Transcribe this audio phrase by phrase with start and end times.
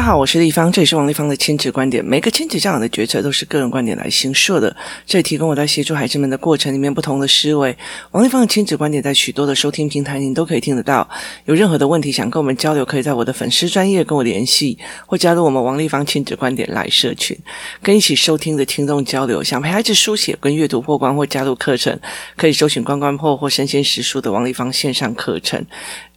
[0.00, 2.02] 大家好，我是丽芳，这里是王立芳的亲子观点。
[2.02, 7.76] 每个亲子教养的决策都是个人观点来形设的，这里提供我在协助孩子们的过程里面不同的思维。
[8.12, 11.06] 王立芳的亲子观点在许多的收听平台您都可以听得到。
[11.44, 17.36] 有任何的问题想跟我们交流，可以在我的粉丝专业跟我联系，或加入我们王立芳亲子观点来社群，
[17.82, 19.42] 跟一起收听的听众交流。
[19.42, 22.00] 想陪孩子书写跟阅读破关或加入课程，
[22.38, 25.62] 可以搜寻关关破或身先实书的王立芳线上课程。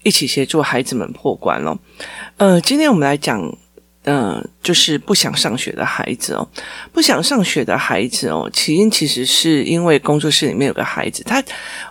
[0.03, 1.77] 一起协助孩子们破关了。
[2.37, 3.57] 呃，今天我们来讲，
[4.03, 6.47] 呃，就是不想上学的孩子哦，
[6.91, 11.41] 不想上学的孩子哦，起因其实是因为工作室里面有个孩子，他，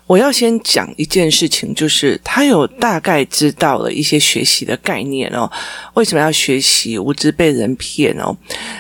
[0.07, 5.51] 我要先讲一件事情，就是他有大概知道了一些学习的概念哦，
[5.95, 6.99] 为什么要学习？
[6.99, 8.37] 无知被人骗哦，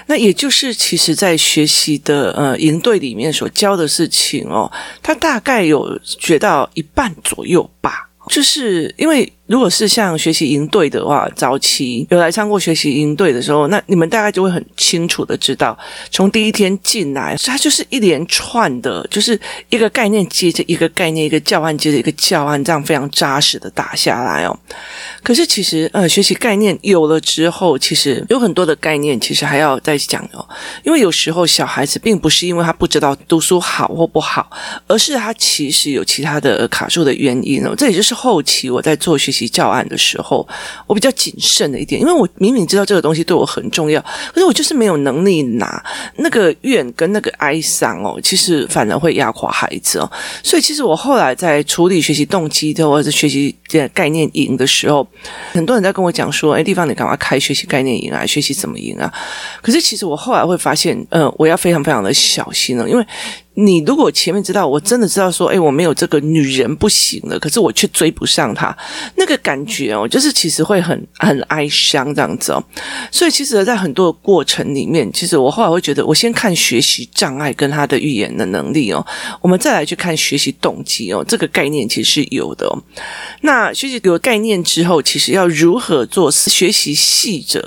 [0.06, 4.70] 那也就是其实在学习的呃营队里面所教的事情哦，
[5.02, 8.10] 他大概有学到一半左右吧。
[8.28, 15.76] 就是因为，如果是像学习营队的话，早期有来上过学习营队的时候，那你们大概就会很清楚的知道，
[16.10, 24.58] 从第一天进来，它就是一连串的，就是一个概念接着一个概念，一个教案接着一个教案，这样非常扎实的打下来哦。
[25.22, 30.48] 可是其实，呃，学习概念有了之后，其实有很多的概念，其实还要再讲哦。
[30.82, 34.48] 因为有时候小孩子并不是因为他不知道读书好或不好，
[34.86, 37.74] 而是他其实有其他的卡住的原因哦。
[37.76, 38.12] 这也就是。
[38.22, 40.46] 后期我在做学习教案的时候，
[40.86, 44.00] 我比较谨慎的一点，因为我明明知道这个东西对我很重要，
[44.32, 45.82] 可是我就是没有能力拿
[46.16, 50.12] 那个怨跟那个哀伤哦，其实反而会压垮孩子哦。
[50.42, 55.06] 所以其实我后来在处理学习动机的或者学习的概念营的时候，
[55.52, 58.26] 很多人在跟我讲说：“哎，地方你干嘛开学习概念营啊？
[58.26, 59.12] 学习怎么赢啊？”
[59.62, 63.06] 可是其实我后来会发现，呃，我要非常非常的小心了，因为。
[63.54, 68.74] 你如果前面知道，我真的知道说，哎，我没有这个女人不行了，可是我却追不上她，
[69.16, 72.64] 那个感觉哦，就是其实会很很哀伤这样子哦。
[73.10, 79.04] 所以其实，在很多的过程里面，其实我后来会觉得，我先看学习障碍跟他的预言的能力哦，
[79.42, 82.72] 我们再来去看学习动机哦，这个概念其实是有的哦。
[83.42, 87.62] 那学习有概念之后，其实要如何做学习细则？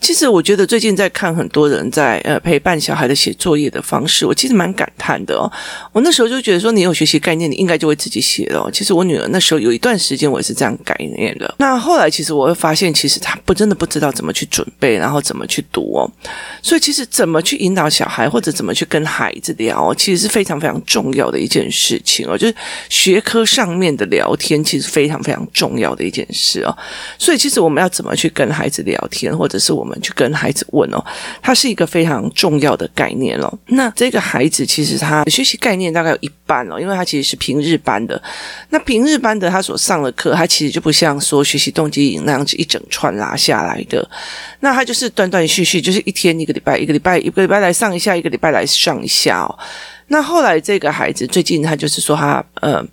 [0.00, 5.19] 其实我觉得最近在看很多人在呃陪伴小孩的写作业的方式，我其实蛮感叹。
[5.26, 5.50] 的哦，
[5.92, 8.68] 我那时候就觉得说，你有学习概念，你应该就会自己写了。
[8.72, 11.54] 其实我女儿那时候有一段时间，我也是这样概念的。
[11.58, 16.10] 那后来其实我会发现，其实她不真的不知道怎么去准备，然后怎么去读哦。
[16.62, 22.36] 所以其实怎么去引导小孩，或者怎么去跟孩子聊，其实是非常非常重要的一件事情哦。
[22.36, 22.54] 就是
[22.88, 26.76] 学科上面的聊天，其实非常非常重要的一件事哦。
[27.18, 31.04] 所以其实我们要怎么去跟孩子聊天，或者是我们去跟孩子问哦，
[31.42, 33.58] 它是一个非常重要的概念哦。
[33.66, 35.09] 那这个孩子其实他。
[35.10, 38.20] 他学习概念大概有一半哦，因为他其实是平日班的。
[38.68, 44.08] 那平日班的他所上的课，他其实就不像说学习动机营那样子一整串拉下来的。
[44.60, 49.58] 那他就是断断续续，就是一天一个礼拜，一个礼拜一个礼拜来上一下，一个礼拜来上一下哦。
[50.06, 52.88] 那后来这个孩子最近他就是说他嗯。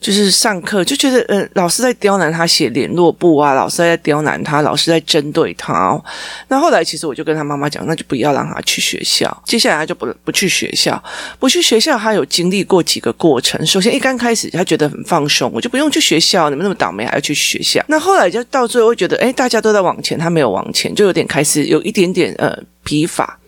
[0.00, 6.00] 就是上课就觉得，呃，老师在刁难他写联络簿啊，老师在刁难他，老师在针对他。
[6.48, 9.42] 那后来其实我就跟他妈妈讲，那就不要让他去学校。
[9.44, 11.02] 接下来他就不不去学校，
[11.38, 13.64] 不去学校，他有经历过几个过程。
[13.66, 17.84] 首先一刚开始他觉得很放松，我就不用去学校，你们那么倒霉还要去学校。
[17.86, 23.38] 那后来就到最后会觉得，诶，大家都在往前，他没有往前，就有点开始有一点点呃疲乏。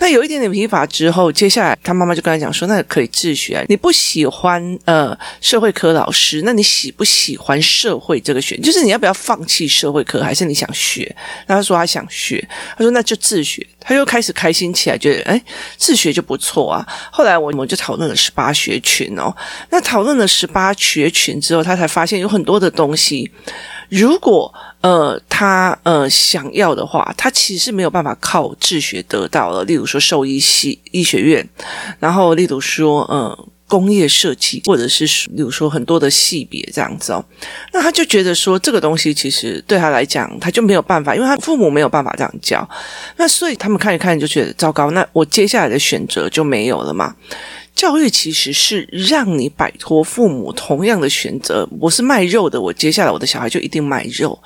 [0.00, 8.56] 那有一点点疲乏之后，接下来他妈妈就跟他讲说：“那可以自学啊，你不喜欢呃社会科老师，那你喜不喜欢社会这个学？
[8.56, 11.14] 就是你要不要放弃社会科，还是你想学？”
[11.46, 12.42] 那他说他想学，
[12.76, 13.64] 他说那就自学。
[13.82, 15.42] 他又开始开心起来，觉得诶
[15.76, 16.86] 自学就不错啊。
[17.10, 19.34] 后来我们就讨论了十八学群哦，
[19.70, 23.30] 那讨论了十八学群之后，他才发现有很多的东西。
[23.88, 24.52] 如果
[24.82, 29.64] 呃他呃想要的话，他其实是没有办法靠自学得到的。
[29.64, 31.48] 例如说兽医系医学院，
[31.98, 37.24] 然后例如说呃工业设计，或者是例如说很多的系别这样子哦。
[37.72, 42.68] 那他就觉得说这个东西其实对他来讲，他就没有办法，因为他父母没有办法这样教。
[43.16, 47.14] 那所以他们看一看就觉得糟糕，那我接下来的选择就没有了嘛。
[47.80, 51.66] 教育其实是让你摆脱父母同样的选择。
[51.80, 54.38] 我是卖肉的，我接下来我的小孩就一定卖肉。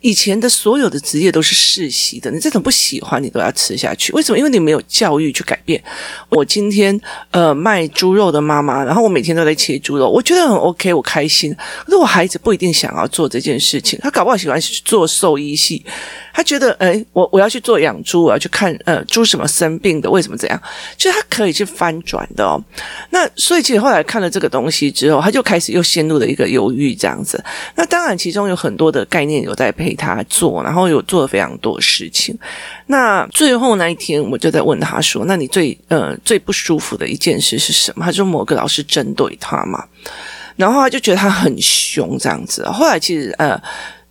[0.00, 4.10] 以前的所有的职业都是世袭的，你这种不喜欢你都要吃下去。
[4.14, 4.38] 为什么？
[4.38, 5.84] 因为你没有教育去改变。
[6.30, 6.98] 我今天
[7.32, 11.54] 呃卖猪肉的妈妈，然后我每天都在切猪肉，我觉得很 OK，我开心。
[11.84, 15.84] 可是我孩子不一定想要做这件事情，他搞不好喜欢做兽医系。
[16.32, 20.62] 他觉得，哎，我我要去做养猪，我要去看呃猪什么生病的，为什么这样？
[20.96, 22.58] 就是他可以去翻转的哦。
[23.10, 27.42] 那所以其实后来看了这个东西之后，他就开始又陷入了一个犹豫这样子。
[27.74, 32.36] 那当然其中有很多的概念有在陪他做，然后有做了非常多事情。
[32.86, 39.84] 那最后那一天，我就在问他说：“那你最呃最不舒服的一件事是什么？”他说：“某个老师针对他嘛。”
[40.56, 42.66] 然后他就觉得他很凶这样子。
[42.68, 43.60] 后来其实呃。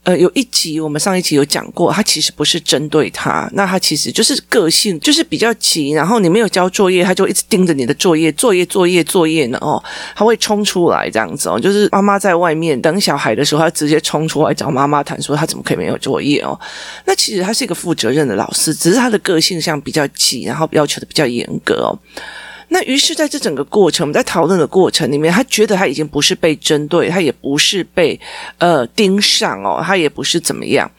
[0.03, 9.83] 呃，有一集我们上一集有讲过，他其实不是针对他，那他其实就是个性，就是比较急，然后你没有交作业，他就一直盯着你的作业，作业，作业，作业呢哦，
[10.15, 16.57] 他会冲出来这样子哦，就是妈妈在外面等小孩的时候，他直接冲出来找妈妈谈，说他怎么可以没有作业哦？
[17.05, 21.99] 那其实他是一个负责任的老师，只是他的个性上比较急，然后要求的比较严格哦。
[22.71, 28.19] 那于是，在这整个过程，我们在讨论的过程里面，他觉得他已经不是被针对，他也不是被
[28.59, 30.89] 呃盯上哦，他也不是怎么样。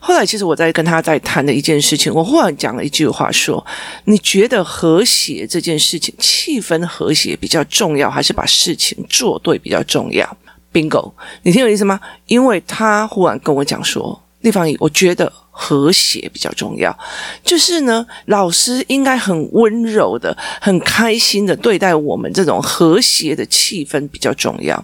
[0.00, 3.64] 后来，其实我在跟他在谈的一件事情，我忽然讲了一句话说
[4.06, 10.36] ：“你觉得和谐这件事情，气氛和谐比较重要，还是把事情做对比较重要
[10.72, 11.12] ？”Bingo，
[11.44, 12.00] 你听我意思吗？
[12.26, 16.96] 因为他忽然跟我讲说：“立方，我觉得。”和谐比较重要，
[17.44, 24.82] 就是呢，老师应该很温柔的、很开心的对待我们，这种和谐的气氛比较重要。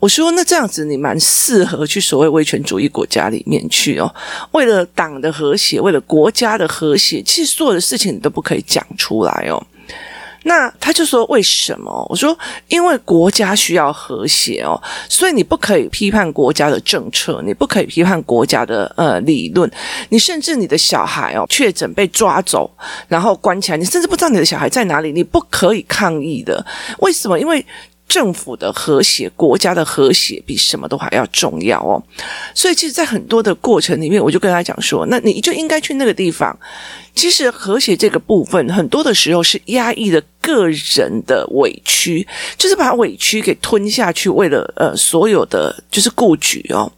[0.00, 4.14] 我说，那这样子你蛮适合去所谓威权主义国家里面去哦，
[4.52, 9.66] 为了党的和谐，为了国家的和谐，其实所有的事情你都不可以讲出来哦。
[10.44, 12.06] 那他就说为什么？
[12.08, 12.38] 我说
[12.68, 19.70] 因为国家需要和谐哦，所以你不可以批判国家的政策，你不可以批判国家的呃理论，
[20.10, 22.70] 你甚至你的小孩哦确诊被抓走，
[23.08, 26.64] 然后关起来，你甚至不知道你的小孩在哪里，你不可以抗议的。
[27.00, 27.38] 为什么？
[27.38, 27.64] 因为。
[28.06, 32.00] 政府的和谐，国家的和谐比什么都还要重要哦。
[32.54, 36.56] 所以，其实，在很多的过程里面，我就跟他讲说，那你就应该去那个地方。
[37.14, 42.26] 其实，和谐这个部分，很多的时候是压抑的个人的委屈，
[42.58, 46.90] 就是把委屈给吞下去，为了呃所有的就是顾局哦。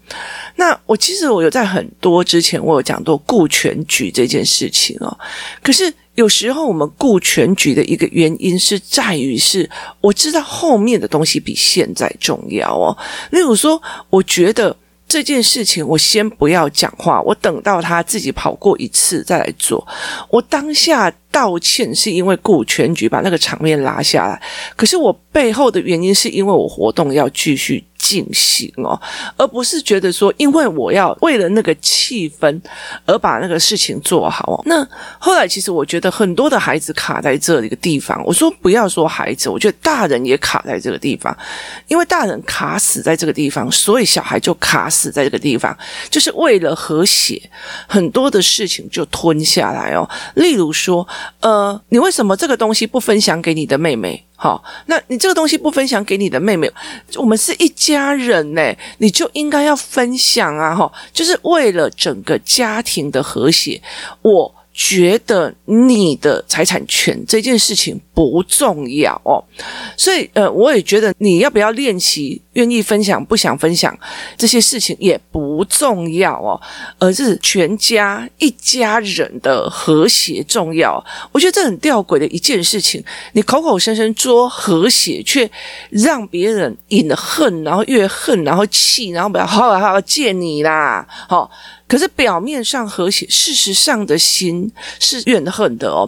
[0.56, 5.16] 那我其实我有在很多之前，我有讲过顾全局这件事情哦。
[5.62, 5.92] 可是。
[6.16, 9.68] 有时候我们顾全局的一个原因是在于是
[10.00, 12.96] 我知道后面的东西比现在重要哦。
[13.32, 13.78] 例如说，
[14.08, 14.74] 我觉得
[15.08, 19.86] 这件事情我先不要讲话，我等到他自己跑过一次再来做。
[20.28, 24.42] 我当下道歉是因为顾全局把那个场面拉下来，
[24.74, 27.84] 可是我背后的原因是因为我活动要继续。
[28.06, 28.96] 进行哦，
[29.36, 32.60] 而不是觉得说，因为我要为了那个气氛
[33.04, 34.62] 而把那个事情做好哦。
[34.64, 34.86] 那
[35.18, 38.22] 后来其实我觉得很多的孩子卡在这一个地方。
[38.24, 41.36] 我说不要说孩子，我觉得大人也卡在这个地方，
[41.88, 45.76] 因为大人卡死在这个地方，所以小孩就卡死在这个地方，
[46.08, 47.42] 就是为了和谐，
[47.88, 50.08] 很多的事情就吞下来哦。
[50.34, 51.06] 例如说，
[51.40, 54.25] 呃，你为什么这个东西不分享给你的妹妹？
[54.36, 56.70] 好，那你这个东西不分享给你的妹妹，
[57.16, 58.62] 我们是一家人呢，
[58.98, 60.74] 你就应该要分享啊！
[60.74, 63.80] 哈，就是为了整个家庭的和谐，
[64.22, 64.54] 我。
[64.78, 69.44] 觉得你的财产权这件事情不重要哦，
[69.94, 73.94] 所以呃，我也觉得你要不要练习愿意分享，不想分享
[74.38, 76.58] 这些事情也不重要哦，
[76.98, 81.04] 而是全家一家人的和谐重要。
[81.30, 85.48] 我觉得这很吊诡的一件事情，你口口声声说和谐，却
[85.90, 91.50] 让别人引恨，然后越恨，然后气，然后不要好好好见你啦，好。
[91.88, 94.68] 可是表面上和谐，事实上的心
[94.98, 96.02] 是怨恨的哦。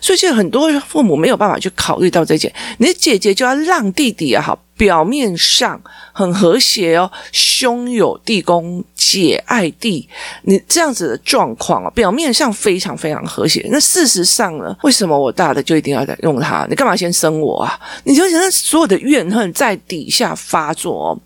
[0.00, 2.52] 所以，现在很多父母没有办法就考虑到这件。
[2.78, 5.80] 你姐姐就要让弟弟也好，表面上
[6.12, 8.84] 很和谐哦，兄友弟恭。
[8.96, 10.08] 姐爱弟，
[10.42, 13.64] 你这样子的状况啊，表面上非常非常和谐。
[13.70, 14.74] 那事实上呢？
[14.82, 16.66] 为什么我大的就一定要用他？
[16.68, 17.78] 你干嘛先生我啊？
[18.02, 21.20] 你就觉得所有的怨恨在底下发作哦。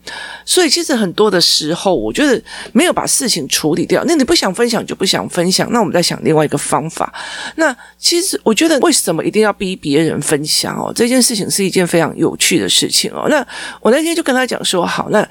[0.44, 4.04] 所以其实很多的时候，我觉得没有把事情处理掉。
[4.06, 5.70] 那你不想分享就不想分享。
[5.72, 7.10] 那我们再想另外一个方法。
[7.56, 10.92] 那其实我觉得为什么一定要逼别人分享哦？
[10.94, 13.26] 这件事情是一件非常有趣的事情哦。
[13.30, 13.37] 那
[13.80, 15.26] 我那天就跟他讲说，好，那。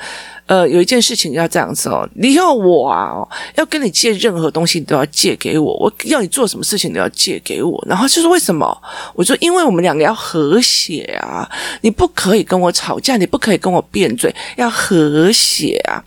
[0.47, 3.19] 呃，有一件事情要这样子哦，你要我啊，
[3.55, 5.73] 要跟你借任何东西，你都要借给我。
[5.73, 7.83] 我要你做什么事情，都要借给我。
[7.85, 8.81] 然后就是为什么？
[9.13, 11.45] 我说，因为我们两个要和谐啊，
[11.81, 16.01] 你不可以跟我吵架，你不可以跟我辩嘴，要和谐啊。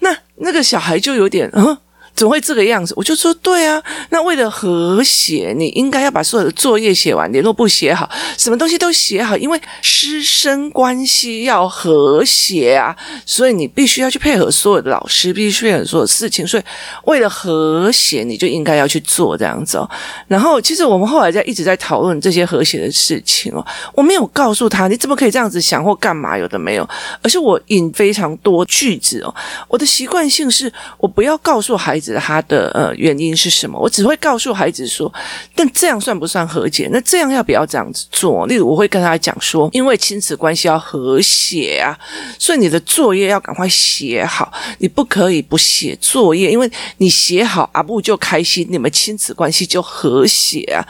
[0.00, 1.78] 那那个小孩就有点嗯。
[2.16, 2.94] 怎么会这个样子？
[2.96, 8.08] 我就说对啊，那为了和谐，你应该要把所有的作业写完，联络簿写好，
[8.38, 12.96] 什么东西都写好，因为师生关系要和谐啊，
[13.26, 16.62] 所以你必须要去配合所有的老师，必须配合所有事情，所以
[17.04, 19.86] 为了和谐，你就应该要去做这样子哦。
[20.26, 23.62] 然后，其实我们后来在一直在讨论这些和谐的事情哦，
[23.94, 26.88] 我没有告诉他你怎么可以这样子想或干嘛，有的没有，
[27.20, 29.34] 而是我引非常多句子哦。
[29.68, 32.05] 我的习惯性是我不要告诉孩子。
[32.14, 33.78] 他的呃原因是什么？
[33.78, 35.12] 我只会告诉孩子说，
[35.54, 36.88] 但这样算不算和解？
[36.92, 38.46] 那这样要不要这样子做？
[38.46, 41.98] 例如，我会跟他讲说，因为亲子关系要和谐啊，
[42.38, 50.86] 所以你的作业要赶快写好，你不可以不写作业，因为你写好，阿布就开心，你们亲子关系就和谐啊。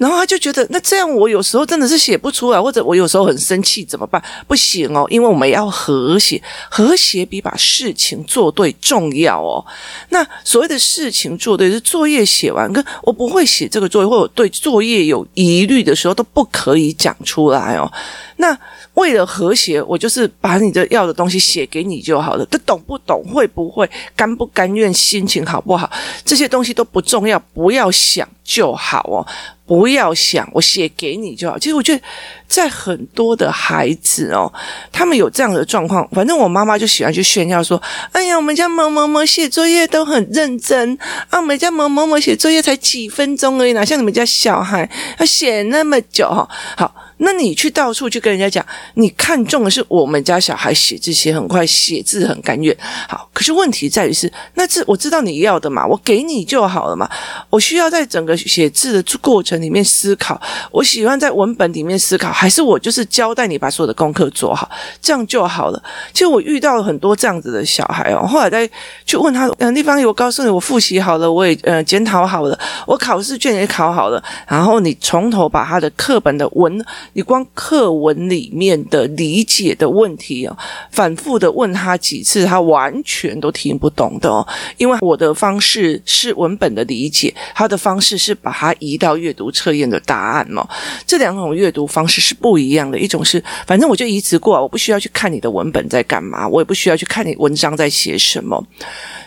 [0.00, 4.22] 然后他就觉得，那这样我有时候真的是写不出来，或者我有时候很生气怎么办？
[4.48, 9.62] 不行哦，因为我们要和谐，和谐比把事情做对重要哦。
[10.08, 17.92] 那所谓的事情做对，是作业写完，跟我不会写这个作业，或者对作业有疑虑的时候，都不可以讲出来哦。
[18.36, 18.58] 那
[18.94, 22.44] 为了和谐，我就是把你的要的东西写给你就好了。
[22.46, 25.90] 他懂不懂，会不会，甘不甘愿，心情好不好，
[26.24, 29.26] 这些东西都不重要，不要想就好哦。
[29.64, 31.56] 不要想，我写给你就好。
[31.56, 32.02] 其实我觉得，
[32.48, 34.52] 在很多的孩子哦，
[34.90, 36.06] 他们有这样的状况。
[36.10, 37.80] 反正我妈妈就喜欢去炫耀说
[38.10, 46.92] ：“哎呀，我们家某某某写作业都很认真啊，我们家某某某写作业才几分钟而已，哪像你们家小孩要写那么久哈。”好。
[47.22, 52.74] 那你去到处去跟人家讲，你看中的是我们家小孩写字写很快，写字很甘愿。
[53.08, 57.08] 好，可是问题在于是，那这我知道你要的嘛，我给你就好了嘛。
[57.50, 64.70] 我需要在整个写字的过程里面思考，我喜欢在文本里面思考，还是我就是交代你把所有的功课做好，
[65.02, 65.82] 这样就好了。
[66.14, 68.68] 其实我遇到了很多这样子的小孩哦，后来再
[69.04, 76.82] 去问他，嗯，地方有，我告诉你，我复习好了，我也呃检讨好了，我考试卷也考好了，然后你从头把他的课本的文。
[77.12, 80.56] 你光课文里面的理解的问题啊，
[80.90, 84.46] 反复的问他几次，他完全都听不懂的哦。
[84.76, 90.66] 因为我的方式是文本的理解，他的方式是把它移到阅读测验的答案哦。
[91.06, 98.64] 这两种阅读方式是不一样的，一种是反正我就移植过，我不需要去看你的文本在干嘛，我也不需要去看你文章在写什么。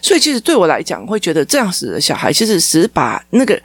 [0.04, 3.60] 所以其实对我来讲，会觉得这样子的小孩，其实只是把那个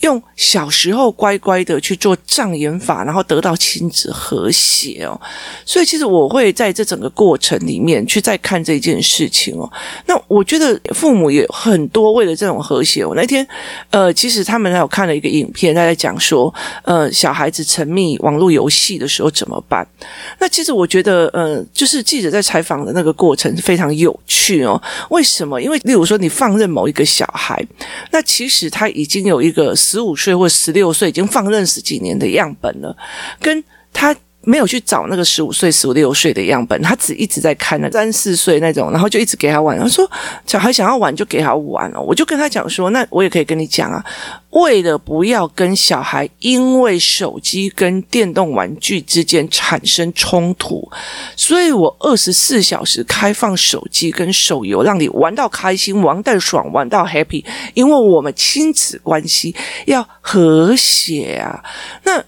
[0.00, 5.18] 用小时候乖乖的去做障眼法，然后得到亲子和谐哦。
[5.64, 9.70] 所以其实我会在这整个过程里面去再看这件事情哦。
[10.06, 13.06] 那我觉得父母也很多为了这种和谐。
[13.06, 13.46] 我那天
[13.90, 19.86] 呃，其实他们还有看了一个影片，他在讲说，呃，小孩子沉迷网络游戏的时候怎么办？
[20.40, 24.82] 那其实我觉得，呃，就是记者在采访的那个过程非常有趣哦。
[25.10, 25.62] 为什么？
[25.62, 27.64] 因为例如说，你放任某一个小孩，
[28.10, 32.96] 那其实他已经有一个十五岁或十六岁已经放任十几年的样本了，
[33.40, 33.62] 跟
[33.92, 34.14] 他
[34.44, 39.78] 没有去找那个十五岁、十五六岁的样本，他只一直在看那三四岁那种，然后就一直给他玩。
[39.78, 40.08] 他说
[40.46, 44.04] 小孩想要玩就给他玩了，我就跟他讲说，那我也可以跟你讲啊。
[44.50, 50.88] 为了不要跟小孩因为手机跟电动玩具之间产生冲突，
[51.34, 57.44] 所以我二十四小时开放手机跟手游，让你玩到开心，玩到爽，玩到 happy。
[57.74, 59.52] 因为我们亲子关系
[59.86, 61.64] 要和谐啊，
[62.04, 62.22] 那。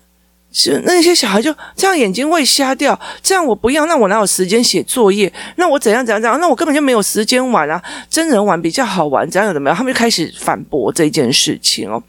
[0.59, 5.31] 是那些小孩就这样眼睛会瞎掉，这样我不要，那我哪有时间写作业？
[5.57, 6.41] 那我怎样怎样怎样？
[6.41, 7.83] 那我根本就没有时间玩啊！
[8.09, 9.77] 真人玩比较好玩，怎样有没有？
[9.77, 12.03] 他们就开始反驳这件事情哦。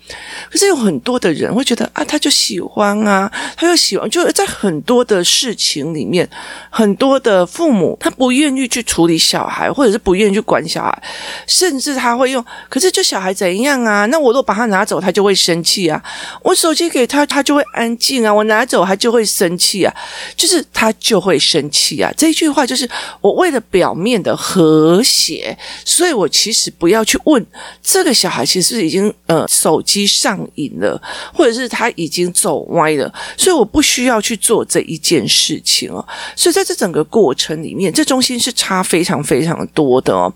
[0.49, 6.25] 可是有很多的人会觉得啊，他就喜欢啊，他就喜欢，就在很多的事情里面，
[6.69, 11.03] 很多的父母他不愿意去处理小孩，或者是不愿意去管小孩，
[11.45, 12.43] 甚至他会用。
[12.69, 14.05] 可是这小孩怎样啊？
[14.05, 16.01] 那我若把他拿走，他就会生气啊！
[16.43, 18.36] 我手机给他，他就会安静啊！
[18.37, 19.91] 我拿走，他就会生气啊，
[20.35, 22.13] 就是他就会生气啊。
[22.15, 22.87] 这一句话就是
[23.19, 27.43] 我为了表面的和谐，所以我其实不要去问
[27.81, 31.01] 这个小孩其实已经呃手机上瘾了，
[31.33, 36.05] 或者是他已经走歪了，所以我不需要去做这一件事情哦。
[36.35, 40.31] 所以在这整个过程里面，这中心是差非常非常多的哦。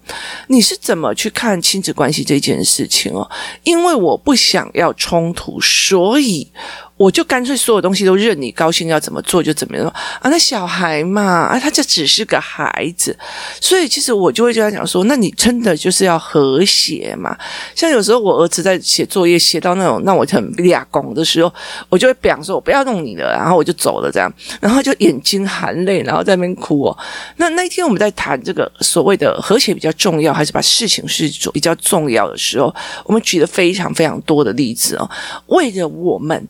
[0.48, 3.30] 你是怎么去看亲子关系这件事情哦？
[3.64, 6.50] 因为我不想要冲突，所以。
[6.98, 10.30] 我就干脆所有东西都任你高兴，要怎么做就怎么样啊。
[10.30, 13.18] 那小孩嘛，啊，他就只是个孩子，
[13.60, 17.36] 所以其实我就会跟他讲说，那你真的就是要和谐嘛。
[17.74, 21.52] 像有时候我儿子在写作业，写到那种让我很俩拱的时候，
[21.90, 26.98] 我就会讲说，我不要弄你了，然后我就走了这样，然后就眼睛含泪，然后在那边哭哦。
[27.38, 32.72] 那那一天我们在谈这个所谓的和谐比较重要，还是把事情是比较重要的时候，
[33.06, 35.10] 我们举了非常非常多的例子哦，
[35.48, 36.48] 为了我们。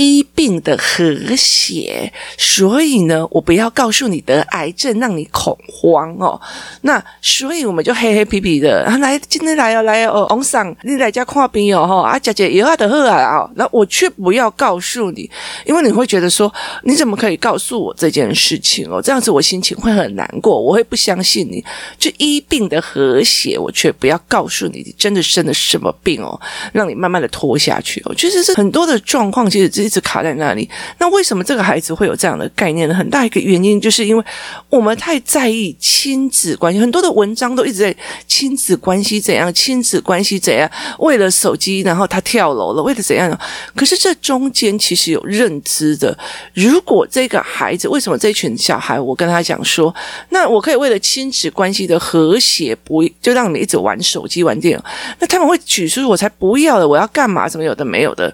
[0.00, 6.40] 医病的和谐，所以呢，我不要告诉你得癌症，让你恐慌哦。
[6.80, 15.30] 那所以我们就黑黑皮皮的，啊、来今天来哦，来哦，王桑，你来家看病哦，哈啊，姐姐以后的喝啊，哦，那我却不要告诉你，
[15.66, 16.50] 因为你会觉得说，
[16.82, 19.02] 你怎么可以告诉我这件事情哦？
[19.02, 21.62] 这样子我心情会很难过，我会不相信你。
[21.98, 26.40] 就医病的和谐，我却不要告诉你，你真的生了什么病哦，
[26.72, 28.14] 让你慢慢的拖下去哦。
[28.16, 29.89] 其实是很多的状况，其实。
[29.90, 32.94] 一直卡在那里，那为什么这个孩子会有这样的概念呢？
[32.94, 34.24] 很大一个原因就是因为
[34.68, 37.96] 我们太在意亲子关系，很多的文章都一直在
[38.28, 40.70] 亲子关系怎样，亲子关系怎样，
[41.00, 43.36] 为了手机，然后他跳楼了，为了怎样？
[43.74, 46.16] 可是这中间其实有认知的。
[46.54, 49.92] 如果这个孩子，为什么这群小孩，我跟他讲说，
[50.28, 54.84] 那我可以为了亲子关系的和谐，不就让你一直玩手机、玩电脑？
[55.18, 57.48] 那他们会举出我才不要了，我要干嘛？
[57.48, 58.32] 怎么有的没有的？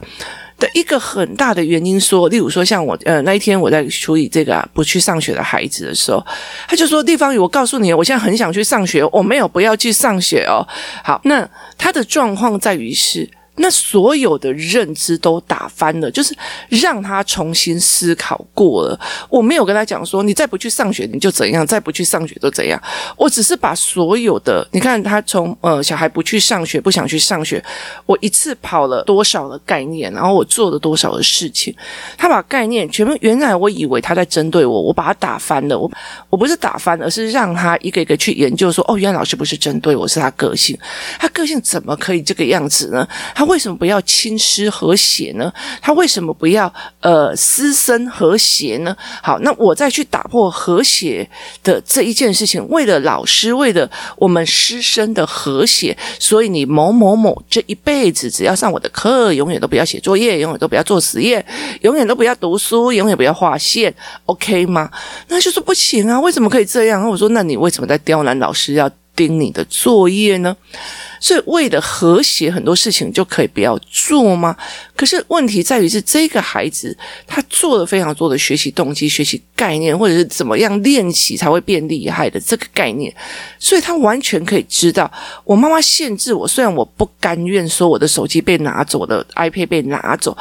[0.59, 6.25] 的一个很大的原因说，例如说像我呃那一天我在处理这个啊不去上学的孩子的时候，
[6.69, 10.67] 他就说：“地方语，我告诉你，我现在很想去上学，我没有不要去上学哦。”
[11.05, 13.29] 好，那他的状况在于是。
[13.57, 16.37] 那所有的认知都打翻了，就是
[16.69, 19.01] 让他重新思考过了。
[19.31, 22.81] 我没有跟他讲说，你再不去上学你就怎样，再不去上学就怎样。
[23.17, 27.63] 我只是把所有的，你看他从呃小孩不去上学，不想去上学，
[28.05, 31.75] 我一次跑了多少的概念，然后我做了多少的事情。
[32.19, 35.79] 他把概念全部，原来我以为他在针对我，我把他打翻了。
[35.79, 35.91] 我
[36.29, 40.79] 我不是打翻，而是让他一个一个去研究说，哦，原来老师不是针对我，是他个性。
[41.19, 43.09] 他个性怎么可以这个样子呢？
[43.35, 43.46] 他。
[43.47, 45.53] 为什么不要亲师和谐呢？
[45.81, 48.97] 他为什么不要呃师生和谐呢？
[49.23, 51.29] 好，那我再去打破和谐
[51.63, 61.45] 的这一件事情，为了老师，为了我们师生的和谐，所以你某某某这一辈子只要上我的课，永远都不要写作业，永远都不要做实验，
[61.83, 63.95] 永远都不要读书，永远不要画线
[64.27, 64.91] ，OK 吗？
[65.29, 66.21] 那就是不行啊！
[66.21, 67.09] 为什么可以这样？
[67.09, 70.55] 我说，那你为什么在刁难老师要盯你的作业呢？
[71.19, 74.55] 所以为了和谐，很多事情就可以不要做吗？
[74.95, 76.97] 可是问题在于是这个孩子
[77.27, 83.13] 他做了非常多的学习动机、学习概念，或者是怎么样练习才会变厉害的这个概念，
[83.59, 85.11] 所以他完全可以知道，
[85.45, 90.37] 我妈妈限制我，虽然我不甘愿说我的手机被拿走的，iPad 被拿走。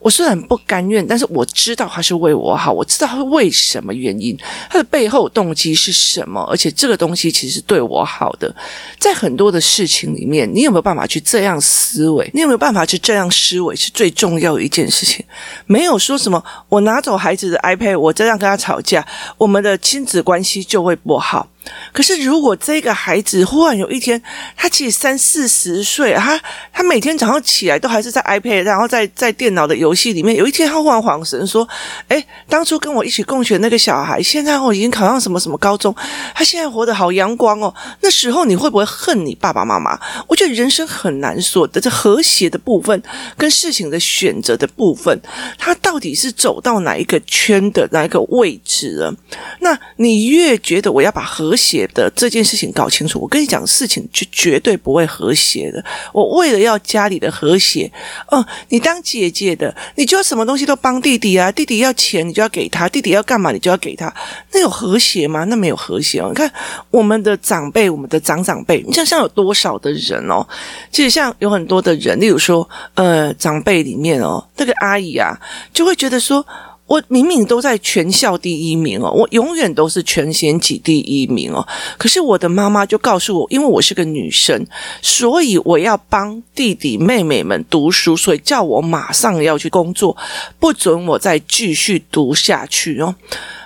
[0.00, 4.36] 我虽然不甘愿，但是我知道他是为我好，我知道他为什么原因，
[4.70, 8.54] 他的背后动机是什么，而且这个东西其实对我好的。
[8.98, 12.30] 在很多的事情里面，你有没有办法去这样思维？
[12.32, 15.24] 你有没有办法去这样思维是最重要的一件事情。
[15.66, 21.48] 没有说什么，我拿走孩子的 iPad，我这样跟他吵架，我们的亲子关系就会不好。
[21.92, 24.20] 可是，如果这个孩子忽然有一天，
[24.56, 26.40] 他其实三四十岁，他
[26.72, 30.34] 他每天早上起来都还是在 iPad，然后在在电脑的游戏里面。
[30.36, 31.68] 有一天，他忽然恍神说
[32.08, 35.94] ：“诶，当初跟我一起共学那个小孩，现在我已经考上什么什么高中，
[36.34, 39.98] 他现在活得好阳光哦。”那时候你会不会恨你爸爸妈妈？
[40.26, 43.02] 我觉得人生很难说的，这和谐的部分
[43.36, 45.20] 跟事情的选择的部分，
[45.58, 49.14] 他到底是走到哪一个圈的哪一个位置了？
[49.60, 55.82] 那你越觉得我要把和和谐的这件事情搞清楚，我跟你讲，事情就绝对不会和谐的。
[56.12, 57.90] 我为了要家里的和谐，
[58.30, 64.14] 哦，你当姐姐的，你就要什么东西都帮弟弟啊，弟弟要钱你就要给他，弟弟要干嘛你就要给他，
[64.52, 65.44] 那有和谐吗？
[65.44, 66.26] 那没有和谐哦。
[66.28, 66.52] 你看
[66.90, 70.46] 我们的长辈，我们的长长辈，你想想有多少的人哦？
[70.92, 75.34] 其实像有很多的人，例如说，呃，长辈里面哦，那个阿姨啊，
[75.72, 76.46] 就会觉得说。
[76.88, 81.64] 我明明都在全校第一名哦，我永远都是全年级第一名哦。
[81.96, 84.66] 可是我的妈妈就告诉我，因为我是个女生，
[85.02, 90.16] 所以我要帮弟弟妹妹们读书，所以叫我马上要去工作，
[90.58, 93.14] 不准我再继续读下去哦。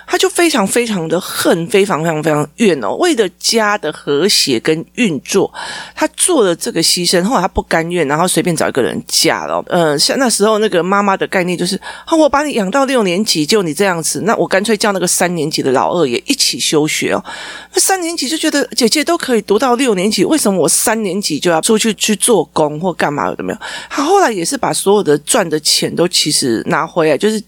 [0.07, 2.95] 他就非常非常的恨，非常非常非常怨哦。
[2.95, 5.51] 为了家的和谐跟运作，
[5.95, 7.23] 他做了这个牺牲。
[7.23, 9.63] 后来他不甘愿，然后随便找一个人嫁了。
[9.67, 11.79] 呃，像那时候那个妈妈的概念就是：
[12.11, 17.23] 我把你养到六年级，就你这样子，那我干脆叫那个三年级的老二也一起休学哦。
[17.73, 23.27] 那三年级就觉得姐姐都可以读到六年级，为什么我三年级就要出去去做工或干嘛？
[23.37, 23.59] 有没有？
[23.89, 27.41] 他后来也是把所有的赚的钱都其实拿回来，就是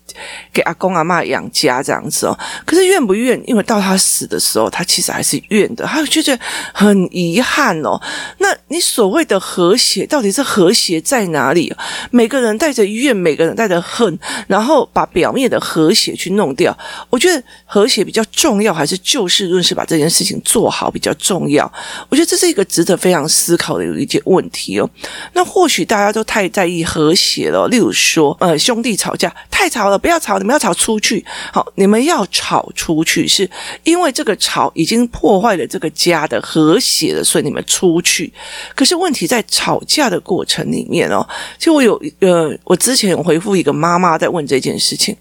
[0.51, 2.37] 给阿公阿嬷养家这样子哦。
[2.65, 3.41] 可是怨不怨？
[3.45, 6.39] 因为到他死的时候，他其实还是怨的，他就觉得
[6.73, 7.99] 很遗憾哦。
[8.39, 11.73] 那你所谓的和谐，到底是和谐在哪里？
[12.11, 16.77] 每个人带着怨，每个人带着恨，然后把表面的和谐去弄掉。
[17.09, 21.71] 我觉得和谐比较重要，还是就事论事把这件事情做好比较重要？
[22.09, 24.89] 我觉得这是一个值得非常思考的有一件问题哦。
[25.33, 31.25] 那或许大家都太在意和谐了，例如说，呃，兄弟吵架太吵了，不要吵，你们要吵出去。
[31.51, 32.65] 好，你们要吵。
[32.75, 33.49] 出去是
[33.83, 38.31] 因为这个吵已经破坏了这个家的和谐了，所以你们出去。
[38.75, 41.25] 可是问题在吵架的过程里面哦，
[41.57, 45.15] 就我有呃，我之前回复一个妈妈在问这件事情，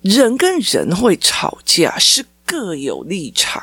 [0.00, 3.62] 人跟人会吵架是各有立场。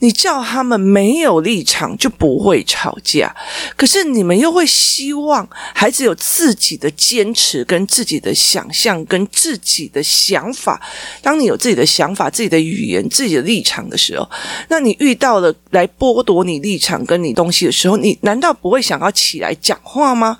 [0.00, 3.34] 你叫他们没有立场就不会吵架，
[3.76, 10.80] 可是你们又会希望孩子有自己的坚持、跟自己的想象、跟自己的想法。
[11.22, 14.28] 当你有自己的想法、自己的语言、自己的立场的时候，
[14.68, 20.38] 那你遇到了来剥夺你立场跟你东西的时候，你难道不会想要起来讲话吗？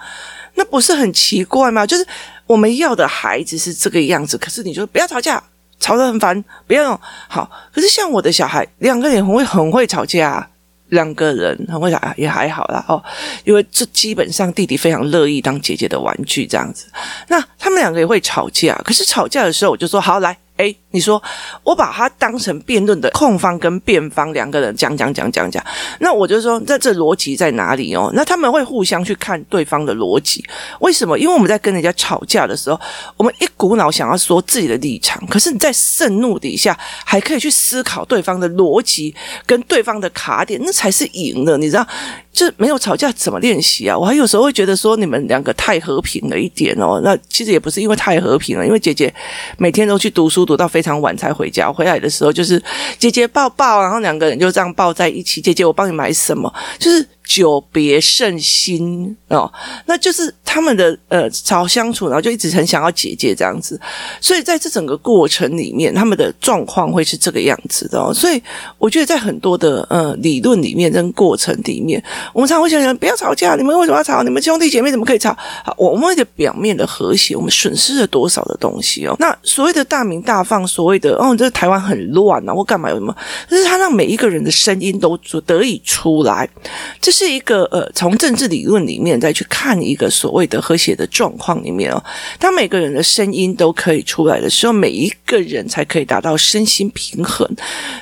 [0.55, 1.87] 那不是很奇怪吗？
[1.87, 2.07] 就是
[2.47, 5.42] 我们要的孩子是这个样子，可是你就不要吵架。
[5.78, 7.50] 吵得很烦，不要用好。
[7.72, 10.48] 可是像我的小孩，两个人很会很会吵架，
[10.88, 13.02] 两个人很会吵，也还好啦哦。
[13.44, 16.86] 因为这基本上弟弟非常乐意当姐姐的玩具这样子。
[17.28, 20.36] 那他们两个也会吵架，可是吵架的时候，我就说好来。
[20.57, 21.23] 诶，你说
[21.62, 25.64] 我把它当成辩论的控方跟辩方两个人讲讲讲讲讲，
[26.01, 28.11] 那我就说，那这逻辑在哪里哦？
[28.14, 30.45] 那他们会互相去看对方的逻辑，
[30.81, 31.19] 为什么？
[31.19, 32.81] 因为我们在跟人家吵架的时候，
[33.16, 39.14] 我们一股脑想要说自己的立场，可是你在盛怒底下还可以去思考对方的逻辑
[39.45, 41.87] 跟对方的卡点，那才是赢的，你知道？
[42.37, 43.96] 就没有吵架怎么练习啊？
[43.96, 47.01] 我还有时候会觉得说你们两个太和平了一点哦。
[47.03, 49.12] 那其实也不是因为太和平了，因为姐姐
[49.57, 51.72] 每天都去读书，读到非常晚才回家。
[51.72, 52.62] 回来的时候就是
[52.99, 55.40] 姐姐抱抱，然后两个人就这样抱在一起。
[55.40, 56.53] 姐姐，我帮你买什么？
[56.79, 57.09] 就是。
[57.26, 59.52] 久别胜新哦，
[59.84, 63.78] 那就是他们的呃好相处，然后就一直很想要姐姐这样子，
[64.20, 68.14] 所以在这整个过程里面，他们的状况会是这个样子的哦。
[68.14, 68.40] 所以
[68.78, 72.00] 我觉得在很多的呃理论里面跟过程里面，
[72.32, 74.22] 我们常会想想，不要吵架，你们为什么要吵？
[74.22, 75.36] 你们兄弟姐妹怎么可以吵？
[75.76, 79.16] 我们为了表面的和谐，我们损失了多少的东西哦？
[79.18, 83.12] 那所谓的大鸣大放，所谓的哦，这台湾很乱啊，或干嘛有什么？
[83.50, 86.48] 就是他让每一个人的声音都得以出来，
[87.00, 87.15] 这。
[87.18, 92.05] 是一个呃，从政治理论里面再去看一个所谓的和谐的状况里面哦，
[92.38, 97.48] 当每个人的声音都可以出来的时候，每一个人才可以达到身心平衡。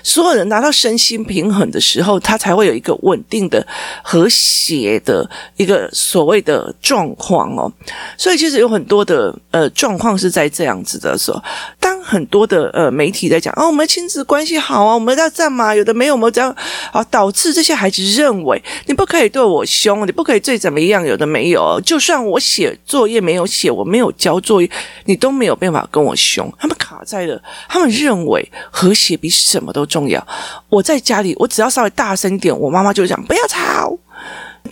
[0.03, 3.65] 所有人达到身心平衡的时候，他才会有一个稳定的
[4.03, 7.73] 和谐的一个所谓的状况哦。
[8.19, 11.41] 所以其实有很多的呃状况是在这样子的时候，
[11.79, 15.75] 当很多的呃媒体在讲哦，我们亲子关系好啊，我们要干嘛？
[15.75, 16.55] 有的没有，我们这样
[16.93, 19.05] 啊，导致这些孩子认为你不。
[19.15, 21.07] 可以对我凶，你不可以最怎么样？
[21.07, 24.69] 有的没有，就算我写作业没有写，我没有交作业，
[25.05, 26.53] 你都没有办法跟我凶。
[26.59, 30.27] 他们卡在了，他们认为和谐比什么都重要。
[30.69, 33.97] 我在家里，我只要稍微大声一点，我妈妈就讲不要吵，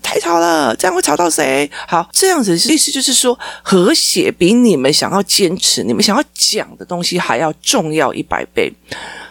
[0.00, 1.70] 太吵了，这样会吵到谁？
[1.86, 8.72] 好，这样子意思就是说，和谐比你们想要坚持、你们想要讲的东西还要重要一百倍。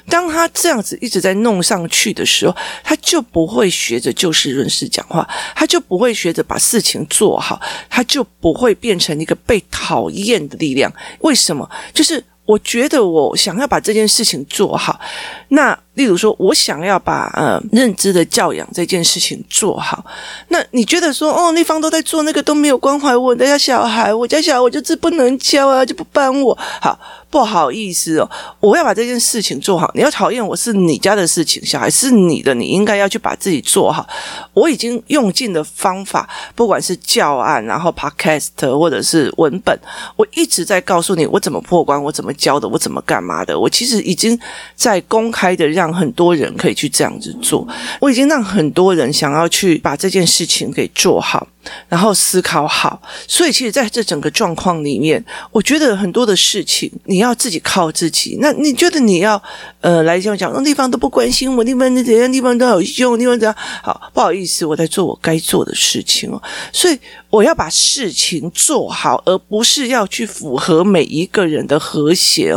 [0.08, 10.92] 当他这样子一直在弄上去的时候，他就不会学着就事论事讲话，他就不会学着把事情做好，他就不会变成一个被讨厌的力量。
[11.22, 11.68] 为什么？
[11.94, 15.00] 就是我觉得我想要把这件事情做好，
[15.50, 15.78] 那。
[15.96, 20.04] 例如说，我想要把呃认知的教养这件事情做好，
[20.48, 26.58] 那你觉得说，哦，那方都在做那个都没有关怀我的家小孩，我家小孩我就是不能教啊，就不帮我。
[26.80, 26.98] 好，
[27.30, 29.92] 不好意思哦，我要把这件事情做好。
[29.94, 34.08] 你要讨厌我是你家的事情，小孩是你的，你应该要去把自己做好。
[34.54, 38.50] 我已经用尽了方法，不管是教案，然后 podcast
[38.80, 39.78] 或者是文本，
[40.16, 43.60] 我一直在告诉你我怎么破关，我怎么教的，我怎么干嘛的。
[43.60, 44.40] 我其实已经
[44.74, 45.81] 在公开的让。
[45.82, 47.68] 让很多人可以去这样子做，
[48.00, 51.48] 我已经让很多人想要去把这件事情给做好。
[51.88, 53.02] 然后思考好。
[53.28, 58.38] 所以，其实在这整个状况里面，我觉得很多的事情你要自己靠自己。
[58.42, 59.42] 那你觉得你要
[59.82, 63.56] 呃来这样讲，那地方都不关心我，地方怎样，地方都有用，地方怎样？
[63.84, 66.42] 好，不好意思，我在做我该做的事情哦。
[66.72, 66.98] 所以
[67.30, 72.56] 我要把事情做好，而不是要去符合每一个人的和谐。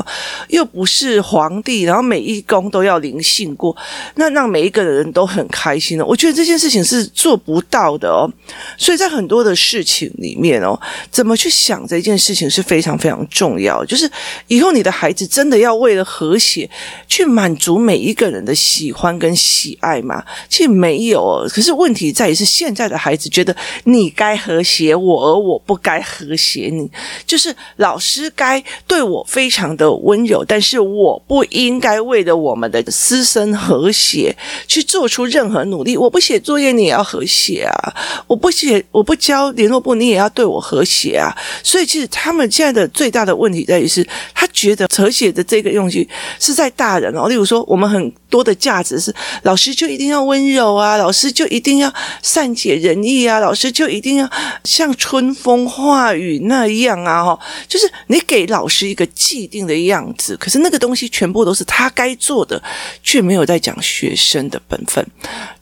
[0.48, 3.76] 又不是皇帝，然后每一宫都要灵性过，
[4.16, 6.04] 那让每一个人都很开心的。
[6.04, 8.30] 我觉得这件事情是做不到的哦。
[8.76, 10.78] 所以在很多的事情里面哦，
[11.10, 13.84] 怎么去想这件事情是非常非常重要。
[13.84, 14.10] 就是
[14.48, 16.68] 以后你的孩子真的要为了和谐
[17.08, 20.22] 去满足每一个人的喜欢跟喜爱吗？
[20.48, 21.46] 其实没有。
[21.50, 23.54] 可是问题在于是现在的孩子觉得
[23.84, 26.90] 你该和谐我，而我不该和谐你。
[27.26, 35.96] 就是老师该对我非常的温柔，但是我不应该为了我们的师生和谐去做出任何努力。
[35.96, 37.94] 我不写作业，你也要和谐啊！
[38.26, 41.34] 我不写，我不交联络簿，你也要对我和谐啊！
[41.62, 46.08] 所以，其实他们现在的最大的问题在于是，他觉得和谐的这个用具
[46.40, 47.28] 是在大人哦。
[47.28, 51.92] 例如说，我们很多的价值是老师就一定要温柔啊，老师就一定要
[52.22, 54.30] 善解人意啊，老师就一定要
[54.64, 57.24] 像春风化雨那样啊！
[57.24, 62.62] 哈，就是你给老师一个既定的样子，可是那个东西全部都是他该做的，
[63.02, 65.06] 却没有在讲学生的本分，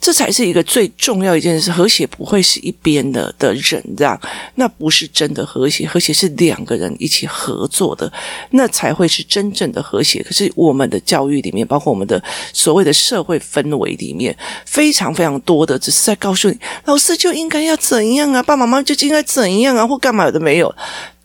[0.01, 1.73] 这才是一个最重要一件事。
[1.73, 4.19] 和谐不会是一边的的忍让，
[4.55, 5.87] 那不是真的和谐。
[5.87, 8.11] 和谐是两个人一起合作的，
[8.51, 10.23] 那才会是真正的和谐。
[10.23, 12.23] 可是我们的教育里面，包括我们的
[12.53, 20.75] 所谓的社会氛围里面，非常非常多的只是在告诉你，老师就应该要怎样啊，爸爸妈妈就应该怎样啊，或干嘛的没有，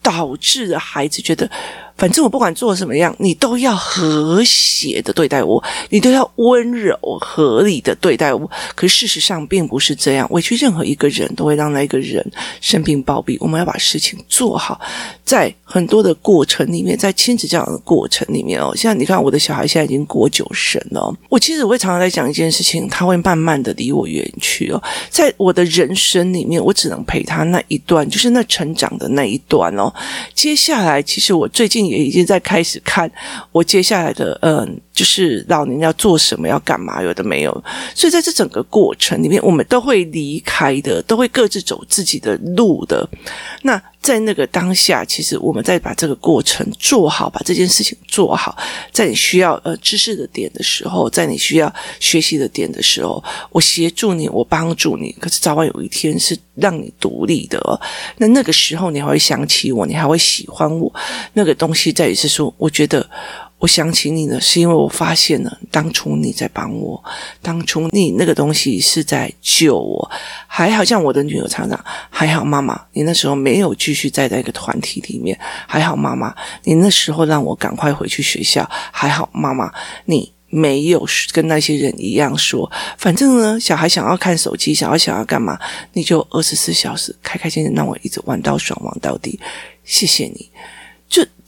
[0.02, 1.50] 导致的孩子觉得。
[1.98, 8.48] 反正我不管做什么样，你都要和谐的对待我，你都要温柔合理的对待我。
[8.76, 12.24] 可是事实上并不是这样，委屈任何一个人都会让那一个人
[12.62, 13.36] 生病暴毙。
[13.40, 14.80] 我们要把事情做好，
[15.24, 24.80] 在很多的过程里面，在亲子教养的过程里面哦，像你看我的小孩现在已经过九生了，我其实我会常常在讲一件事情，他会慢慢的离我远去哦。
[25.10, 29.92] 在我的人生里面，我只能陪他那一段，就是那成长的那一段哦。
[30.36, 31.87] 接下来，其实我最近。
[31.88, 33.10] 也已经在开始看
[33.52, 37.64] 我接下来的，嗯，就是老年要做什么，要干嘛，有的没有。
[37.96, 43.08] 所以在这整个过程里面，我们都会离开的，都会各自走自己的路的。
[43.64, 48.58] 那在那个当下，其实我们在把这个过程做好，把这件事情做好，
[48.90, 55.12] 在你需要呃知识的点的时候，在你需要学习的点的时候，我协助你，我帮助你。
[55.20, 57.78] 可是早晚有一天是让你独立的哦，
[58.16, 60.90] 那那个时候你还会想起我，你还会喜欢我。
[61.34, 63.06] 那个东西在于是说，我觉得。
[63.60, 67.04] 我想起你呢，是因为我发现了当初你在帮我，
[67.42, 70.12] 当初你那个东西是在救我。
[70.46, 79.74] 还好像我的女儿常常，还好妈妈，你那时候没有继续在那个团体里面，还好妈妈，你那时候让我赶快回去学校，还好妈妈，
[80.06, 85.60] 你没有跟那些人一样说，反正呢，小孩想要看手机，想要想要干嘛，
[85.94, 89.40] 你就二十四小时开开心心让我一直玩到爽，玩到底。
[89.84, 90.50] 谢谢你。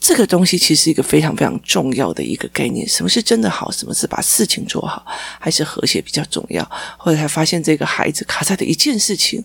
[0.00, 2.88] 这个东西，其实是一个非常非常重要的一个概念。
[2.88, 3.70] 什么是真的好？
[3.70, 5.04] 什么是把事情做好？
[5.38, 6.68] 还是和谐比较重要？
[6.96, 9.44] 后来才发现，这个孩子卡在的一件事情，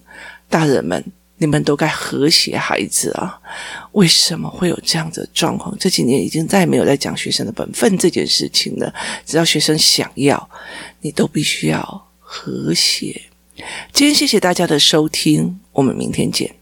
[0.50, 1.04] 大人们，
[1.38, 3.38] 你们都该和谐孩子啊！
[3.92, 5.76] 为什么会有这样的状况？
[5.78, 8.92] 这几年已经再也没有在讲学生的本分这件事情了。
[9.26, 10.50] 只要学生想要，
[11.02, 13.22] 你都必须要和谐。
[13.92, 16.56] 今天谢谢大家的收听，我们明天见。